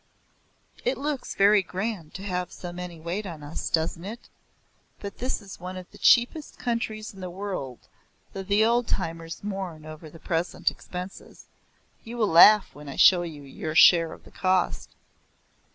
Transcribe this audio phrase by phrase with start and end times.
[0.83, 4.29] "It looks very grand to have so many to wait upon us, doesn't it?
[4.99, 7.87] But this is one of the cheapest countries in the world
[8.33, 11.45] though the old timers mourn over present expenses.
[12.03, 14.89] You will laugh when I show you your share of the cost."